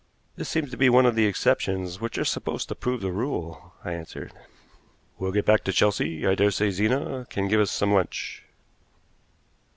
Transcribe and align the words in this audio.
"This 0.35 0.49
seems 0.49 0.71
to 0.71 0.77
be 0.77 0.89
one 0.89 1.05
of 1.05 1.13
the 1.13 1.27
exceptions 1.27 2.01
which 2.01 2.17
are 2.17 2.25
supposed 2.25 2.67
to 2.69 2.73
prove 2.73 3.01
the 3.01 3.11
rule," 3.11 3.75
I 3.85 3.93
answered. 3.93 4.33
"We'll 5.19 5.31
get 5.31 5.45
back 5.45 5.63
to 5.65 5.71
Chelsea. 5.71 6.25
I 6.25 6.33
daresay 6.33 6.71
Zena 6.71 7.27
can 7.29 7.47
give 7.47 7.61
us 7.61 7.69
some 7.69 7.93
lunch." 7.93 8.43